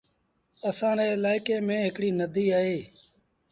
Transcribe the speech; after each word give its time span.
اسآݩ 0.67 1.05
الآڪي 1.15 1.55
ميݩ 1.67 1.83
هڪڙيٚ 1.85 2.17
نديٚ 2.19 2.53
اهي۔ 2.57 2.79